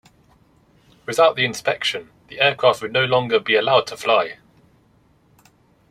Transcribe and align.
Without 1.05 1.35
the 1.35 1.45
inspection, 1.45 2.09
the 2.27 2.41
aircraft 2.41 2.81
would 2.81 2.91
no 2.91 3.05
longer 3.05 3.39
be 3.39 3.53
allowed 3.53 3.85
to 3.85 3.95
fly. 3.95 4.37